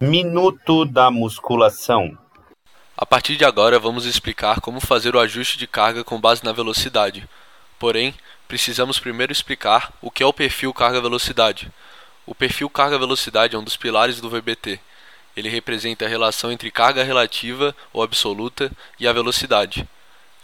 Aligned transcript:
Minuto 0.00 0.84
da 0.84 1.10
musculação. 1.10 2.16
A 2.96 3.04
partir 3.04 3.36
de 3.36 3.44
agora, 3.44 3.80
vamos 3.80 4.06
explicar 4.06 4.60
como 4.60 4.80
fazer 4.80 5.16
o 5.16 5.18
ajuste 5.18 5.58
de 5.58 5.66
carga 5.66 6.04
com 6.04 6.20
base 6.20 6.44
na 6.44 6.52
velocidade. 6.52 7.28
Porém, 7.80 8.14
precisamos 8.46 9.00
primeiro 9.00 9.32
explicar 9.32 9.92
o 10.00 10.08
que 10.08 10.22
é 10.22 10.26
o 10.26 10.32
perfil 10.32 10.72
carga-velocidade. 10.72 11.68
O 12.24 12.32
perfil 12.32 12.70
carga-velocidade 12.70 13.56
é 13.56 13.58
um 13.58 13.64
dos 13.64 13.76
pilares 13.76 14.20
do 14.20 14.30
VBT. 14.30 14.78
Ele 15.36 15.48
representa 15.48 16.04
a 16.04 16.08
relação 16.08 16.52
entre 16.52 16.70
carga 16.70 17.02
relativa 17.02 17.74
ou 17.92 18.00
absoluta 18.00 18.70
e 19.00 19.08
a 19.08 19.12
velocidade, 19.12 19.88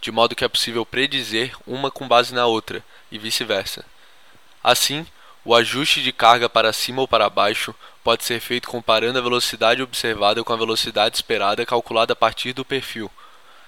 de 0.01 0.11
modo 0.11 0.35
que 0.35 0.43
é 0.43 0.49
possível 0.49 0.85
predizer 0.85 1.55
uma 1.65 1.89
com 1.89 2.09
base 2.09 2.33
na 2.33 2.45
outra, 2.45 2.83
e 3.09 3.17
vice-versa. 3.17 3.85
Assim, 4.61 5.07
o 5.45 5.53
ajuste 5.53 6.01
de 6.01 6.11
carga 6.11 6.49
para 6.49 6.73
cima 6.73 7.01
ou 7.01 7.07
para 7.07 7.29
baixo 7.29 7.73
pode 8.03 8.23
ser 8.23 8.39
feito 8.39 8.67
comparando 8.67 9.19
a 9.19 9.21
velocidade 9.21 9.81
observada 9.81 10.43
com 10.43 10.51
a 10.51 10.57
velocidade 10.57 11.15
esperada 11.15 11.65
calculada 11.65 12.13
a 12.13 12.15
partir 12.15 12.51
do 12.51 12.65
perfil. 12.65 13.11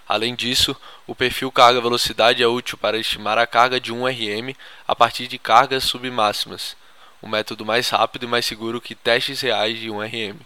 Além 0.09 0.34
disso, 0.34 0.76
o 1.05 1.13
perfil 1.13 1.52
carga-velocidade 1.52 2.41
é 2.41 2.48
útil 2.48 2.80
para 2.80 2.98
estimar 2.98 3.38
a 3.38 3.45
carga 3.45 3.80
de 3.80 3.94
1 3.94 4.05
RM 4.08 4.55
a 4.88 4.95
partir 4.95 5.27
de 5.27 5.38
cargas 5.38 5.84
submáximas, 5.84 6.76
o 7.21 7.27
um 7.27 7.30
método 7.30 7.63
mais 7.63 7.90
rápido 7.90 8.23
e 8.23 8.27
mais 8.27 8.46
seguro 8.46 8.82
que 8.82 8.96
testes 8.96 9.41
reais 9.41 9.77
de 9.77 9.91
1 9.91 9.99
RM. 10.02 10.40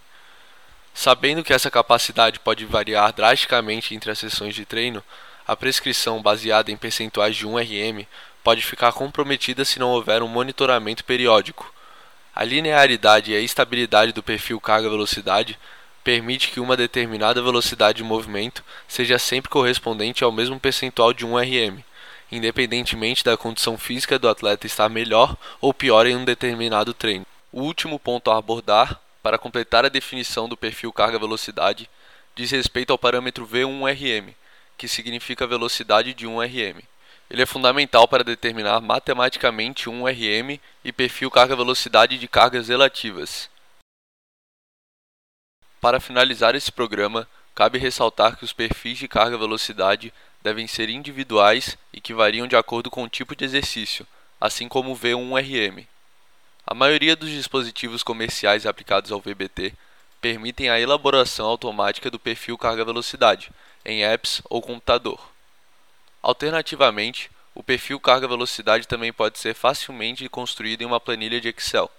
Sabendo 0.92 1.42
que 1.42 1.54
essa 1.54 1.70
capacidade 1.70 2.40
pode 2.40 2.66
variar 2.66 3.10
drasticamente 3.12 3.94
entre 3.94 4.10
as 4.10 4.18
sessões 4.18 4.54
de 4.54 4.66
treino, 4.66 5.02
a 5.46 5.56
prescrição 5.56 6.20
baseada 6.20 6.70
em 6.70 6.76
percentuais 6.76 7.34
de 7.34 7.46
1 7.46 7.56
RM 7.56 8.06
pode 8.42 8.62
ficar 8.62 8.92
comprometida 8.92 9.64
se 9.64 9.78
não 9.78 9.90
houver 9.90 10.22
um 10.22 10.28
monitoramento 10.28 11.04
periódico. 11.04 11.72
A 12.34 12.44
linearidade 12.44 13.32
e 13.32 13.36
a 13.36 13.40
estabilidade 13.40 14.12
do 14.12 14.22
perfil 14.22 14.60
carga-velocidade 14.60 15.58
permite 16.02 16.48
que 16.48 16.60
uma 16.60 16.76
determinada 16.76 17.40
velocidade 17.40 17.98
de 17.98 18.04
movimento 18.04 18.64
seja 18.88 19.18
sempre 19.18 19.50
correspondente 19.50 20.24
ao 20.24 20.32
mesmo 20.32 20.58
percentual 20.58 21.12
de 21.12 21.24
1 21.24 21.36
RM, 21.36 21.84
independentemente 22.30 23.22
da 23.22 23.36
condição 23.36 23.78
física 23.78 24.18
do 24.18 24.28
atleta 24.28 24.66
estar 24.66 24.88
melhor 24.88 25.36
ou 25.60 25.72
pior 25.72 26.06
em 26.06 26.16
um 26.16 26.24
determinado 26.24 26.92
treino. 26.92 27.26
O 27.52 27.62
último 27.62 27.98
ponto 27.98 28.30
a 28.30 28.38
abordar, 28.38 28.98
para 29.22 29.38
completar 29.38 29.84
a 29.84 29.90
definição 29.90 30.48
do 30.48 30.56
perfil 30.56 30.92
carga-velocidade, 30.92 31.88
diz 32.34 32.50
respeito 32.50 32.90
ao 32.90 32.98
parâmetro 32.98 33.46
V1RM, 33.46 34.34
que 34.76 34.88
significa 34.88 35.46
velocidade 35.46 36.14
de 36.14 36.26
1 36.26 36.40
RM. 36.40 36.91
Ele 37.32 37.40
é 37.40 37.46
fundamental 37.46 38.06
para 38.06 38.22
determinar 38.22 38.78
matematicamente 38.82 39.88
um 39.88 40.04
RM 40.04 40.60
e 40.84 40.92
perfil 40.92 41.30
carga-velocidade 41.30 42.18
de 42.18 42.28
cargas 42.28 42.68
relativas. 42.68 43.48
Para 45.80 45.98
finalizar 45.98 46.54
esse 46.54 46.70
programa, 46.70 47.26
cabe 47.54 47.78
ressaltar 47.78 48.36
que 48.36 48.44
os 48.44 48.52
perfis 48.52 48.98
de 48.98 49.08
carga-velocidade 49.08 50.12
devem 50.42 50.66
ser 50.66 50.90
individuais 50.90 51.78
e 51.90 52.02
que 52.02 52.12
variam 52.12 52.46
de 52.46 52.54
acordo 52.54 52.90
com 52.90 53.02
o 53.02 53.08
tipo 53.08 53.34
de 53.34 53.46
exercício, 53.46 54.06
assim 54.38 54.68
como 54.68 54.92
o 54.92 54.96
V1RM. 54.96 55.86
A 56.66 56.74
maioria 56.74 57.16
dos 57.16 57.30
dispositivos 57.30 58.02
comerciais 58.02 58.66
aplicados 58.66 59.10
ao 59.10 59.22
VBT 59.22 59.72
permitem 60.20 60.68
a 60.68 60.78
elaboração 60.78 61.46
automática 61.46 62.10
do 62.10 62.18
perfil 62.18 62.58
carga-velocidade 62.58 63.50
em 63.86 64.04
apps 64.04 64.42
ou 64.50 64.60
computador. 64.60 65.32
Alternativamente, 66.22 67.30
o 67.54 67.62
perfil 67.62 67.98
carga-velocidade 67.98 68.86
também 68.86 69.12
pode 69.12 69.38
ser 69.38 69.54
facilmente 69.54 70.28
construído 70.28 70.82
em 70.82 70.86
uma 70.86 71.00
planilha 71.00 71.40
de 71.40 71.48
Excel. 71.48 71.90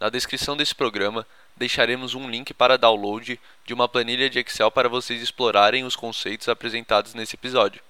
Na 0.00 0.10
descrição 0.10 0.56
desse 0.56 0.74
programa, 0.74 1.26
deixaremos 1.56 2.14
um 2.14 2.28
link 2.28 2.52
para 2.52 2.76
download 2.76 3.40
de 3.64 3.72
uma 3.72 3.88
planilha 3.88 4.28
de 4.28 4.40
Excel 4.40 4.70
para 4.70 4.88
vocês 4.88 5.22
explorarem 5.22 5.84
os 5.84 5.96
conceitos 5.96 6.48
apresentados 6.48 7.14
nesse 7.14 7.36
episódio. 7.36 7.80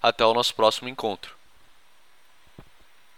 Até 0.00 0.24
o 0.24 0.32
nosso 0.32 0.54
próximo 0.54 0.88
encontro. 0.88 1.41